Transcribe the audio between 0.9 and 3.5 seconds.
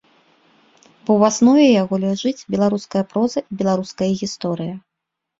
Бо ў аснове яго ляжыць беларуская проза